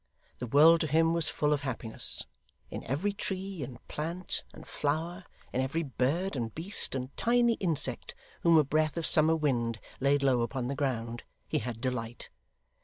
[0.39, 2.25] The world to him was full of happiness;
[2.71, 8.15] in every tree, and plant, and flower, in every bird, and beast, and tiny insect
[8.41, 12.31] whom a breath of summer wind laid low upon the ground, he had delight.